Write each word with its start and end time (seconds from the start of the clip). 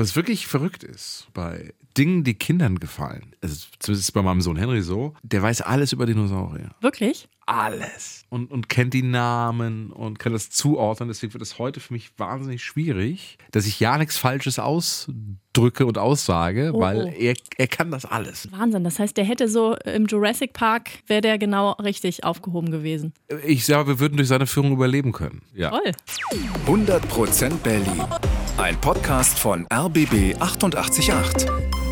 was 0.00 0.16
wirklich 0.16 0.46
verrückt 0.46 0.82
ist 0.82 1.28
bei 1.34 1.72
Dingen, 1.96 2.24
die 2.24 2.34
Kindern 2.34 2.78
gefallen, 2.78 3.34
also 3.42 3.66
zumindest 3.78 4.12
bei 4.14 4.22
meinem 4.22 4.40
Sohn 4.40 4.56
Henry 4.56 4.82
so, 4.82 5.14
der 5.22 5.42
weiß 5.42 5.60
alles 5.60 5.92
über 5.92 6.06
Dinosaurier. 6.06 6.70
Wirklich? 6.80 7.28
Alles. 7.50 8.24
Und, 8.28 8.52
und 8.52 8.68
kennt 8.68 8.94
die 8.94 9.02
Namen 9.02 9.90
und 9.90 10.20
kann 10.20 10.32
das 10.32 10.50
zuordnen. 10.50 11.08
Deswegen 11.08 11.32
wird 11.34 11.42
es 11.42 11.58
heute 11.58 11.80
für 11.80 11.92
mich 11.92 12.12
wahnsinnig 12.16 12.62
schwierig, 12.62 13.38
dass 13.50 13.66
ich 13.66 13.80
ja 13.80 13.98
nichts 13.98 14.16
Falsches 14.18 14.60
ausdrücke 14.60 15.84
und 15.84 15.98
aussage, 15.98 16.70
Oh, 16.72 16.80
weil 16.80 17.06
oh. 17.06 17.18
er, 17.18 17.34
er 17.58 17.66
kann 17.66 17.90
das 17.90 18.04
alles. 18.04 18.48
Wahnsinn. 18.52 18.84
Das 18.84 19.00
heißt, 19.00 19.16
der 19.16 19.24
hätte 19.24 19.48
so 19.48 19.74
im 19.84 20.06
Jurassic 20.06 20.52
Park, 20.52 20.90
wäre 21.08 21.22
der 21.22 21.38
genau 21.38 21.72
richtig 21.72 22.22
aufgehoben 22.22 22.70
gewesen. 22.70 23.12
Ich 23.44 23.66
sage, 23.66 23.88
wir 23.88 23.98
würden 23.98 24.16
durch 24.16 24.28
seine 24.28 24.46
Führung 24.46 24.70
überleben 24.72 25.10
können. 25.10 25.42
Ja. 25.52 25.70
Toll. 25.70 25.90
100% 26.66 27.50
Berlin. 27.64 28.04
Ein 28.58 28.80
Podcast 28.80 29.40
von 29.40 29.66
RBB 29.72 30.36
888. 30.40 31.89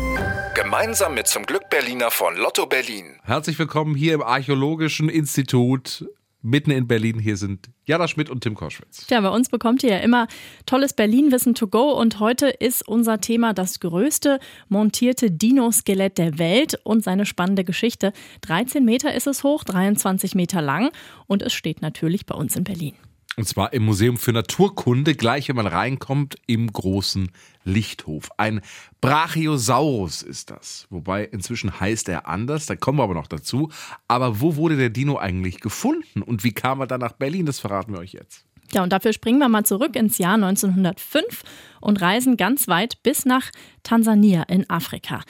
Gemeinsam 0.69 1.15
mit 1.15 1.25
zum 1.25 1.47
Glück 1.47 1.67
Berliner 1.71 2.11
von 2.11 2.37
Lotto 2.37 2.67
Berlin. 2.67 3.19
Herzlich 3.23 3.57
willkommen 3.57 3.95
hier 3.95 4.13
im 4.13 4.21
Archäologischen 4.21 5.09
Institut 5.09 6.05
mitten 6.43 6.69
in 6.69 6.87
Berlin. 6.87 7.17
Hier 7.17 7.37
sind 7.37 7.71
Jana 7.85 8.07
Schmidt 8.07 8.29
und 8.29 8.41
Tim 8.41 8.53
Koschwitz. 8.53 9.07
Tja, 9.07 9.19
bei 9.19 9.29
uns 9.29 9.49
bekommt 9.49 9.81
ihr 9.81 9.89
ja 9.89 9.97
immer 9.97 10.27
tolles 10.67 10.93
Berlin-Wissen 10.93 11.55
to 11.55 11.65
go 11.65 11.93
und 11.93 12.19
heute 12.19 12.49
ist 12.49 12.87
unser 12.87 13.19
Thema 13.19 13.53
das 13.53 13.79
größte 13.79 14.39
montierte 14.67 15.31
Dino-Skelett 15.31 16.19
der 16.19 16.37
Welt 16.37 16.79
und 16.83 17.03
seine 17.03 17.25
spannende 17.25 17.63
Geschichte. 17.63 18.13
13 18.41 18.85
Meter 18.85 19.15
ist 19.15 19.25
es 19.25 19.43
hoch, 19.43 19.63
23 19.63 20.35
Meter 20.35 20.61
lang 20.61 20.91
und 21.25 21.41
es 21.41 21.51
steht 21.51 21.81
natürlich 21.81 22.27
bei 22.27 22.35
uns 22.35 22.55
in 22.55 22.63
Berlin. 22.63 22.93
Und 23.39 23.45
zwar 23.45 23.71
im 23.71 23.85
Museum 23.85 24.17
für 24.17 24.33
Naturkunde, 24.33 25.15
gleich 25.15 25.47
wenn 25.47 25.55
man 25.55 25.65
reinkommt, 25.65 26.35
im 26.45 26.69
großen 26.69 27.31
Lichthof. 27.63 28.29
Ein 28.35 28.59
Brachiosaurus 28.99 30.23
ist 30.23 30.49
das. 30.49 30.87
Wobei 30.89 31.23
inzwischen 31.23 31.79
heißt 31.79 32.09
er 32.09 32.27
anders, 32.27 32.65
da 32.65 32.75
kommen 32.75 32.99
wir 32.99 33.03
aber 33.03 33.13
noch 33.13 33.27
dazu. 33.27 33.71
Aber 34.09 34.41
wo 34.41 34.57
wurde 34.57 34.75
der 34.75 34.89
Dino 34.89 35.17
eigentlich 35.17 35.61
gefunden 35.61 36.21
und 36.21 36.43
wie 36.43 36.51
kam 36.51 36.81
er 36.81 36.87
dann 36.87 36.99
nach 36.99 37.13
Berlin? 37.13 37.45
Das 37.45 37.61
verraten 37.61 37.93
wir 37.93 37.99
euch 37.99 38.11
jetzt. 38.11 38.43
Ja, 38.73 38.83
und 38.83 38.93
dafür 38.93 39.13
springen 39.13 39.39
wir 39.39 39.49
mal 39.49 39.65
zurück 39.65 39.95
ins 39.95 40.17
Jahr 40.17 40.35
1905 40.35 41.43
und 41.81 42.01
reisen 42.01 42.37
ganz 42.37 42.67
weit 42.67 43.01
bis 43.03 43.25
nach 43.25 43.49
Tansania 43.83 44.43
in 44.43 44.69
Afrika. 44.69 45.21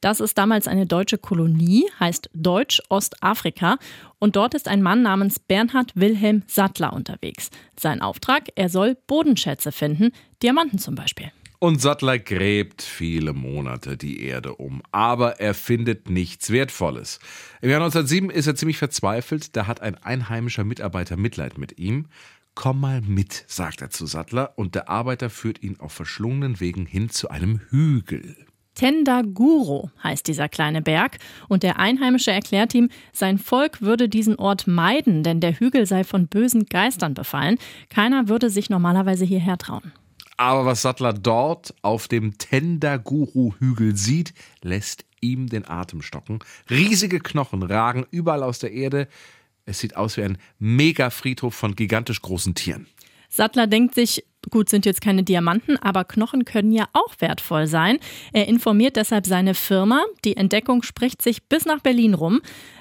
Das 0.00 0.20
ist 0.20 0.36
damals 0.36 0.66
eine 0.66 0.86
deutsche 0.86 1.18
Kolonie, 1.18 1.86
heißt 2.00 2.30
Deutsch-Ostafrika. 2.34 3.78
Und 4.18 4.34
dort 4.34 4.54
ist 4.54 4.66
ein 4.66 4.82
Mann 4.82 5.02
namens 5.02 5.38
Bernhard 5.38 5.92
Wilhelm 5.94 6.42
Sattler 6.46 6.92
unterwegs. 6.92 7.50
Sein 7.78 8.02
Auftrag, 8.02 8.48
er 8.56 8.68
soll 8.68 8.96
Bodenschätze 9.06 9.70
finden, 9.70 10.10
Diamanten 10.42 10.78
zum 10.78 10.94
Beispiel. 10.96 11.30
Und 11.60 11.82
Sattler 11.82 12.20
gräbt 12.20 12.82
viele 12.82 13.32
Monate 13.32 13.96
die 13.96 14.22
Erde 14.22 14.54
um, 14.54 14.80
aber 14.92 15.40
er 15.40 15.54
findet 15.54 16.08
nichts 16.08 16.50
Wertvolles. 16.50 17.18
Im 17.60 17.70
Jahr 17.70 17.80
1907 17.80 18.30
ist 18.30 18.46
er 18.46 18.54
ziemlich 18.54 18.78
verzweifelt, 18.78 19.56
da 19.56 19.66
hat 19.66 19.80
ein 19.80 19.96
einheimischer 19.96 20.62
Mitarbeiter 20.62 21.16
Mitleid 21.16 21.58
mit 21.58 21.76
ihm. 21.80 22.06
Komm 22.60 22.80
mal 22.80 23.00
mit, 23.02 23.44
sagt 23.46 23.82
er 23.82 23.90
zu 23.90 24.06
Sattler, 24.06 24.54
und 24.56 24.74
der 24.74 24.88
Arbeiter 24.88 25.30
führt 25.30 25.62
ihn 25.62 25.78
auf 25.78 25.92
verschlungenen 25.92 26.58
Wegen 26.58 26.86
hin 26.86 27.08
zu 27.08 27.30
einem 27.30 27.60
Hügel. 27.70 28.34
Tendaguro 28.74 29.92
heißt 30.02 30.26
dieser 30.26 30.48
kleine 30.48 30.82
Berg 30.82 31.18
und 31.46 31.62
der 31.62 31.78
Einheimische 31.78 32.32
erklärt 32.32 32.74
ihm, 32.74 32.90
sein 33.12 33.38
Volk 33.38 33.80
würde 33.80 34.08
diesen 34.08 34.34
Ort 34.34 34.66
meiden, 34.66 35.22
denn 35.22 35.38
der 35.38 35.52
Hügel 35.52 35.86
sei 35.86 36.02
von 36.02 36.26
bösen 36.26 36.66
Geistern 36.66 37.14
befallen. 37.14 37.58
Keiner 37.90 38.26
würde 38.28 38.50
sich 38.50 38.70
normalerweise 38.70 39.24
hierher 39.24 39.56
trauen. 39.56 39.92
Aber 40.36 40.66
was 40.66 40.82
Sattler 40.82 41.12
dort 41.12 41.76
auf 41.82 42.08
dem 42.08 42.38
Tendaguru-Hügel 42.38 43.94
sieht, 43.94 44.34
lässt 44.62 45.04
ihm 45.20 45.48
den 45.48 45.68
Atem 45.68 46.02
stocken. 46.02 46.40
Riesige 46.68 47.20
Knochen 47.20 47.62
ragen 47.62 48.04
überall 48.10 48.42
aus 48.42 48.58
der 48.58 48.72
Erde. 48.72 49.06
Es 49.68 49.80
sieht 49.80 49.96
aus 49.96 50.16
wie 50.16 50.22
ein 50.22 50.38
Mega-Friedhof 50.58 51.54
von 51.54 51.76
gigantisch 51.76 52.22
großen 52.22 52.54
Tieren. 52.54 52.86
Sattler 53.28 53.66
denkt 53.66 53.94
sich, 53.94 54.24
gut, 54.50 54.70
sind 54.70 54.86
jetzt 54.86 55.02
keine 55.02 55.24
Diamanten, 55.24 55.76
aber 55.76 56.04
Knochen 56.04 56.46
können 56.46 56.72
ja 56.72 56.88
auch 56.94 57.14
wertvoll 57.18 57.66
sein. 57.66 57.98
Er 58.32 58.48
informiert 58.48 58.96
deshalb 58.96 59.26
seine 59.26 59.52
Firma. 59.52 60.02
Die 60.24 60.38
Entdeckung 60.38 60.82
spricht 60.82 61.20
sich 61.20 61.42
bis 61.44 61.66
nach 61.66 61.80
Berlin 61.80 62.14
rum. 62.14 62.40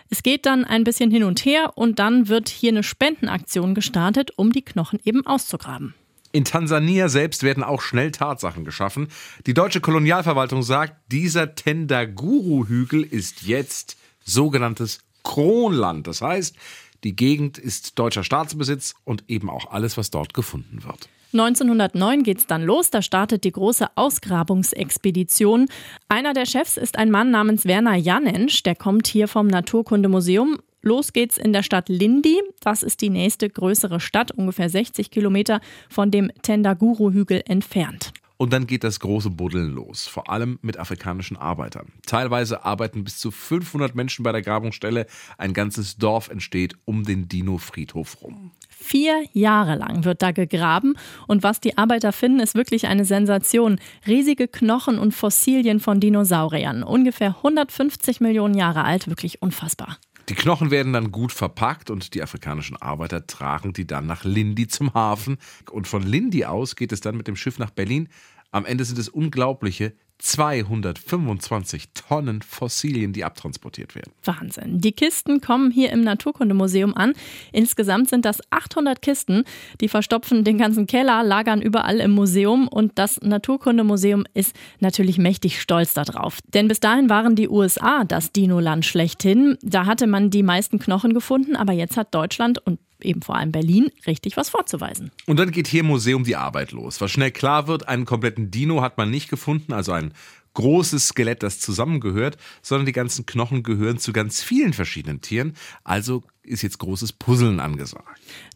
Es 0.10 0.24
geht 0.24 0.46
dann 0.46 0.64
ein 0.64 0.86
bisschen 0.86 1.12
hin 1.12 1.26
und 1.26 1.44
her 1.44 1.74
und 1.76 2.00
dann 2.00 2.30
wird 2.30 2.48
hier 2.48 2.72
eine 2.72 2.84
Spendenaktion 2.84 3.76
gestartet, 3.76 4.32
um 4.38 4.54
die 4.54 4.64
Knochen 4.64 5.02
eben 5.04 5.26
auszugraben. 5.26 5.94
In 6.32 6.46
Tansania 6.46 7.10
selbst 7.10 7.44
werden 7.44 7.64
auch 7.64 7.82
schnell 7.82 8.12
Tatsachen 8.12 8.64
geschaffen. 8.64 9.10
Die 9.46 9.54
deutsche 9.54 9.82
Kolonialverwaltung 9.82 10.64
sagt, 10.64 11.12
dieser 11.12 11.56
Tendaguru-Hügel 11.56 13.04
ist 13.04 13.42
jetzt 13.42 13.98
sogenanntes 14.24 15.00
Kronland. 15.28 16.08
Das 16.08 16.22
heißt, 16.22 16.56
die 17.04 17.16
Gegend 17.16 17.58
ist 17.58 18.00
deutscher 18.00 18.24
Staatsbesitz 18.24 18.96
und 19.04 19.26
eben 19.28 19.50
auch 19.50 19.70
alles, 19.72 19.98
was 19.98 20.10
dort 20.10 20.34
gefunden 20.34 20.84
wird. 20.84 21.10
1909 21.34 22.24
geht's 22.24 22.48
dann 22.48 22.64
los, 22.64 22.90
da 22.90 23.02
startet 23.02 23.44
die 23.44 23.52
große 23.52 23.90
Ausgrabungsexpedition. 23.96 25.68
Einer 26.08 26.34
der 26.34 26.46
Chefs 26.46 26.78
ist 26.78 26.98
ein 26.98 27.12
Mann 27.12 27.32
namens 27.32 27.66
Werner 27.66 27.96
Janensch, 27.96 28.64
der 28.64 28.76
kommt 28.76 29.08
hier 29.08 29.28
vom 29.28 29.48
Naturkundemuseum. 29.48 30.58
Los 30.82 31.12
geht's 31.12 31.38
in 31.38 31.52
der 31.52 31.64
Stadt 31.64 31.90
Lindi. 31.90 32.40
Das 32.62 32.82
ist 32.82 33.02
die 33.02 33.10
nächste 33.10 33.50
größere 33.50 34.00
Stadt, 34.00 34.32
ungefähr 34.32 34.70
60 34.70 35.12
Kilometer 35.12 35.60
von 35.90 36.12
dem 36.12 36.32
Tendaguru-Hügel 36.44 37.44
entfernt. 37.46 38.14
Und 38.38 38.54
dann 38.54 38.68
geht 38.68 38.84
das 38.84 39.00
große 39.00 39.32
Buddeln 39.32 39.74
los, 39.74 40.08
vor 40.08 40.30
allem 40.30 40.60
mit 40.62 40.78
afrikanischen 40.78 41.38
Arbeitern. 41.38 41.92
Teilweise 42.06 42.64
arbeiten 42.64 43.04
bis 43.04 43.18
zu 43.18 43.32
500 43.32 43.96
Menschen 43.96 44.24
bei 44.24 44.32
der 44.32 44.44
Grabungsstelle. 44.44 45.08
Ein 45.38 45.54
ganzes 45.54 45.98
Dorf 45.98 46.30
entsteht 46.30 46.76
um 46.86 47.04
den 47.04 47.28
Dino-Friedhof 47.28 48.22
rum. 48.22 48.52
Vier 48.70 49.26
Jahre 49.34 49.76
lang 49.76 50.06
wird 50.06 50.22
da 50.22 50.32
gegraben 50.32 50.94
und 51.26 51.42
was 51.42 51.60
die 51.60 51.80
Arbeiter 51.80 52.14
finden, 52.14 52.40
ist 52.40 52.54
wirklich 52.54 52.86
eine 52.86 53.06
Sensation. 53.06 53.80
Riesige 54.06 54.48
Knochen 54.48 55.00
und 55.00 55.14
Fossilien 55.14 55.80
von 55.80 56.00
Dinosauriern, 56.00 56.84
ungefähr 56.84 57.38
150 57.38 58.22
Millionen 58.22 58.54
Jahre 58.54 58.84
alt, 58.84 59.08
wirklich 59.08 59.42
unfassbar. 59.42 59.98
Die 60.30 60.36
Knochen 60.36 60.72
werden 60.72 60.92
dann 60.92 61.12
gut 61.12 61.32
verpackt 61.32 61.90
und 61.90 62.14
die 62.14 62.22
afrikanischen 62.22 62.76
Arbeiter 62.76 63.28
tragen 63.28 63.72
die 63.72 63.88
dann 63.88 64.06
nach 64.06 64.26
Lindi 64.26 64.68
zum 64.68 64.94
Hafen. 64.94 65.38
Und 65.72 65.88
von 65.88 66.04
Lindi 66.04 66.44
aus 66.44 66.76
geht 66.76 66.92
es 66.92 67.00
dann 67.00 67.16
mit 67.16 67.28
dem 67.28 67.38
Schiff 67.38 67.60
nach 67.60 67.72
Berlin. 67.72 68.10
Am 68.52 68.66
Ende 68.66 68.84
sind 68.84 69.00
es 69.00 69.08
unglaubliche 69.08 69.94
225 70.20 71.90
Tonnen 71.94 72.42
Fossilien, 72.42 73.14
die 73.14 73.24
abtransportiert 73.24 73.96
werden. 73.96 74.12
Wahnsinn. 74.24 74.80
Die 74.80 74.92
Kisten 74.92 75.42
kommen 75.42 75.72
hier 75.72 75.92
im 75.92 76.02
Naturkundemuseum 76.02 76.96
an. 76.96 77.14
Insgesamt 77.52 78.10
sind 78.10 78.26
das 78.26 78.40
800 78.50 79.02
Kisten. 79.02 79.44
Die 79.80 79.88
verstopfen 79.88 80.44
den 80.44 80.58
ganzen 80.58 80.88
Keller, 80.88 81.24
lagern 81.24 81.62
überall 81.62 82.00
im 82.00 82.12
Museum 82.12 82.68
und 82.68 82.94
das 82.96 83.22
Naturkundemuseum 83.22 84.26
ist 84.34 84.56
natürlich 84.80 85.18
mächtig 85.18 85.62
stolz 85.62 85.94
darauf. 85.94 86.40
Denn 86.54 86.68
bis 86.68 86.80
dahin 86.80 87.10
waren 87.10 87.36
die 87.36 87.50
USA 87.50 88.04
das 88.04 88.32
Dino-Land 88.32 88.86
schlechthin. 88.86 89.58
Da 89.62 89.86
hatte 89.86 90.08
man 90.08 90.30
die 90.30 90.44
meisten 90.44 90.80
Knochen 90.80 91.14
gefunden, 91.14 91.56
aber 91.56 91.74
jetzt 91.74 91.98
hat 91.98 92.14
Deutschland 92.14 92.60
und 92.66 92.80
eben 93.02 93.22
vor 93.22 93.36
allem 93.36 93.52
Berlin 93.52 93.90
richtig 94.06 94.38
was 94.38 94.50
vorzuweisen. 94.50 95.12
Und 95.26 95.38
dann 95.40 95.52
geht 95.52 95.68
hier 95.68 95.82
im 95.82 95.88
Museum 95.88 96.24
die 96.24 96.36
Arbeit 96.36 96.72
los. 96.72 97.02
Was 97.02 97.12
schnell 97.12 97.32
klar 97.32 97.68
wird, 97.68 97.88
einen 97.88 98.06
kompletten 98.06 98.52
Dino 98.52 98.82
hat 98.82 98.98
man 98.98 99.10
nicht 99.10 99.30
gefunden, 99.30 99.74
also 99.74 99.92
ein 99.92 100.14
großes 100.58 101.10
Skelett, 101.10 101.44
das 101.44 101.60
zusammengehört, 101.60 102.38
sondern 102.64 102.88
die 102.88 102.92
ganzen 102.92 103.28
Knochen 103.28 103.62
gehören 103.62 104.00
zu 104.00 104.12
ganz 104.12 104.42
vielen 104.42 104.74
verschiedenen 104.74 105.22
Tieren. 105.22 105.54
Also 105.84 106.24
ist 106.42 106.64
jetzt 106.64 106.80
großes 106.80 107.14
Puzzeln 107.14 107.60
angesagt. 107.60 108.08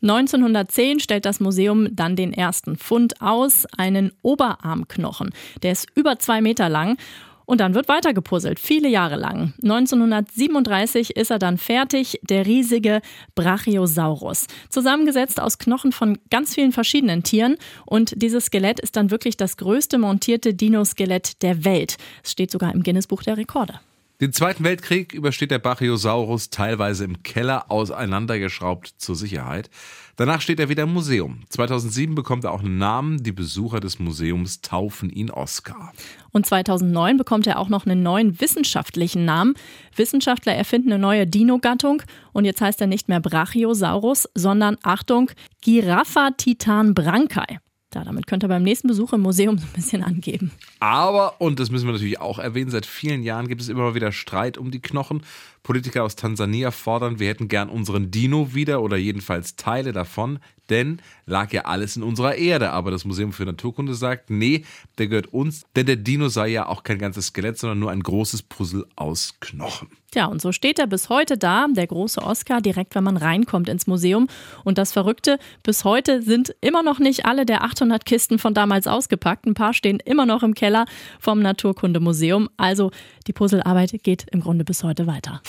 1910 0.01 0.99
stellt 0.99 1.25
das 1.25 1.39
Museum 1.39 1.95
dann 1.95 2.15
den 2.15 2.33
ersten 2.33 2.75
Fund 2.75 3.21
aus, 3.21 3.67
einen 3.77 4.13
Oberarmknochen. 4.23 5.29
Der 5.61 5.73
ist 5.73 5.87
über 5.93 6.17
zwei 6.17 6.41
Meter 6.41 6.69
lang. 6.69 6.97
Und 7.45 7.59
dann 7.59 7.73
wird 7.73 7.87
weiter 7.87 8.13
gepuzzelt, 8.13 8.59
viele 8.59 8.87
Jahre 8.87 9.15
lang. 9.15 9.53
1937 9.63 11.15
ist 11.15 11.31
er 11.31 11.39
dann 11.39 11.57
fertig, 11.57 12.19
der 12.23 12.45
riesige 12.45 13.01
Brachiosaurus. 13.35 14.47
Zusammengesetzt 14.69 15.39
aus 15.39 15.57
Knochen 15.57 15.91
von 15.91 16.17
ganz 16.29 16.55
vielen 16.55 16.71
verschiedenen 16.71 17.23
Tieren. 17.23 17.57
Und 17.85 18.13
dieses 18.15 18.45
Skelett 18.45 18.79
ist 18.79 18.95
dann 18.95 19.11
wirklich 19.11 19.37
das 19.37 19.57
größte 19.57 19.97
montierte 19.97 20.53
Dinoskelett 20.53 21.41
der 21.41 21.65
Welt. 21.65 21.97
Es 22.23 22.31
steht 22.31 22.51
sogar 22.51 22.73
im 22.73 22.83
Guinness-Buch 22.83 23.23
der 23.23 23.37
Rekorde. 23.37 23.79
Den 24.21 24.33
Zweiten 24.33 24.63
Weltkrieg 24.63 25.13
übersteht 25.13 25.49
der 25.49 25.57
Brachiosaurus 25.57 26.51
teilweise 26.51 27.05
im 27.05 27.23
Keller 27.23 27.71
auseinandergeschraubt 27.71 28.93
zur 28.99 29.15
Sicherheit. 29.15 29.71
Danach 30.15 30.41
steht 30.41 30.59
er 30.59 30.69
wieder 30.69 30.83
im 30.83 30.93
Museum. 30.93 31.41
2007 31.49 32.13
bekommt 32.13 32.43
er 32.43 32.51
auch 32.51 32.59
einen 32.59 32.77
Namen. 32.77 33.23
Die 33.23 33.31
Besucher 33.31 33.79
des 33.79 33.97
Museums 33.97 34.61
taufen 34.61 35.09
ihn 35.09 35.31
Oscar. 35.31 35.91
Und 36.31 36.45
2009 36.45 37.17
bekommt 37.17 37.47
er 37.47 37.57
auch 37.57 37.69
noch 37.69 37.87
einen 37.87 38.03
neuen 38.03 38.39
wissenschaftlichen 38.39 39.25
Namen. 39.25 39.55
Wissenschaftler 39.95 40.53
erfinden 40.53 40.91
eine 40.91 41.01
neue 41.01 41.25
Dino-Gattung 41.25 42.03
und 42.31 42.45
jetzt 42.45 42.61
heißt 42.61 42.79
er 42.79 42.85
nicht 42.85 43.09
mehr 43.09 43.21
Brachiosaurus, 43.21 44.29
sondern 44.35 44.77
Achtung, 44.83 45.31
Giraffa 45.63 46.29
titan 46.37 46.93
brancai. 46.93 47.57
Ja, 47.93 48.03
damit 48.03 48.25
könnt 48.25 48.43
ihr 48.43 48.47
beim 48.47 48.63
nächsten 48.63 48.87
Besuch 48.87 49.13
im 49.13 49.21
Museum 49.21 49.57
so 49.59 49.65
ein 49.65 49.73
bisschen 49.73 50.03
angeben. 50.03 50.51
Aber, 50.79 51.41
und 51.41 51.59
das 51.59 51.71
müssen 51.71 51.87
wir 51.87 51.93
natürlich 51.93 52.19
auch 52.19 52.39
erwähnen, 52.39 52.71
seit 52.71 52.85
vielen 52.85 53.23
Jahren 53.23 53.47
gibt 53.47 53.61
es 53.61 53.69
immer 53.69 53.95
wieder 53.95 54.11
Streit 54.11 54.57
um 54.57 54.71
die 54.71 54.81
Knochen. 54.81 55.23
Politiker 55.63 56.03
aus 56.03 56.15
Tansania 56.15 56.71
fordern, 56.71 57.19
wir 57.19 57.27
hätten 57.27 57.47
gern 57.47 57.69
unseren 57.69 58.11
Dino 58.11 58.53
wieder 58.53 58.81
oder 58.81 58.97
jedenfalls 58.97 59.55
Teile 59.55 59.93
davon, 59.93 60.39
denn 60.71 61.01
lag 61.25 61.51
ja 61.51 61.65
alles 61.65 61.97
in 61.97 62.03
unserer 62.03 62.35
Erde. 62.35 62.71
Aber 62.71 62.89
das 62.89 63.05
Museum 63.05 63.33
für 63.33 63.45
Naturkunde 63.45 63.93
sagt, 63.93 64.29
nee, 64.29 64.65
der 64.97 65.07
gehört 65.07 65.27
uns, 65.27 65.65
denn 65.75 65.85
der 65.85 65.97
Dino 65.97 66.29
sei 66.29 66.47
ja 66.47 66.67
auch 66.67 66.83
kein 66.83 66.97
ganzes 66.97 67.27
Skelett, 67.27 67.59
sondern 67.59 67.79
nur 67.79 67.91
ein 67.91 68.01
großes 68.01 68.43
Puzzle 68.43 68.87
aus 68.95 69.35
Knochen. 69.39 69.89
Ja, 70.13 70.25
und 70.25 70.41
so 70.41 70.51
steht 70.51 70.77
er 70.77 70.87
bis 70.87 71.07
heute 71.07 71.37
da, 71.37 71.67
der 71.69 71.87
große 71.87 72.21
Oscar, 72.21 72.59
direkt 72.59 72.95
wenn 72.95 73.03
man 73.03 73.15
reinkommt 73.15 73.69
ins 73.69 73.87
Museum. 73.87 74.27
Und 74.65 74.77
das 74.77 74.91
Verrückte, 74.91 75.39
bis 75.63 75.85
heute 75.85 76.21
sind 76.21 76.53
immer 76.59 76.83
noch 76.83 76.99
nicht 76.99 77.25
alle 77.25 77.45
der 77.45 77.63
800 77.63 78.05
Kisten 78.05 78.37
von 78.37 78.53
damals 78.53 78.87
ausgepackt. 78.87 79.45
Ein 79.45 79.53
paar 79.53 79.73
stehen 79.73 80.01
immer 80.03 80.25
noch 80.25 80.43
im 80.43 80.53
Keller 80.53 80.85
vom 81.19 81.41
Naturkundemuseum. 81.41 82.49
Also 82.57 82.91
die 83.27 83.33
Puzzlearbeit 83.33 84.03
geht 84.03 84.25
im 84.31 84.41
Grunde 84.41 84.65
bis 84.65 84.83
heute 84.83 85.07
weiter. 85.07 85.41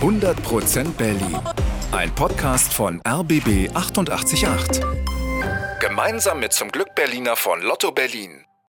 100% 0.00 0.92
Berlin. 0.92 1.38
Ein 1.92 2.14
Podcast 2.14 2.72
von 2.72 3.00
RBB 3.06 3.70
888. 3.74 4.82
Gemeinsam 5.80 6.40
mit 6.40 6.52
zum 6.52 6.70
Glück 6.70 6.94
Berliner 6.94 7.36
von 7.36 7.60
Lotto 7.62 7.92
Berlin. 7.92 8.47